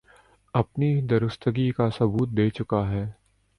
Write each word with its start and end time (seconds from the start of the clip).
اپنی 0.53 0.89
درستگی 1.01 1.69
کا 1.71 1.89
ثبوت 1.97 2.29
دے 2.37 2.49
چکا 2.49 2.81
ہے 2.91 3.05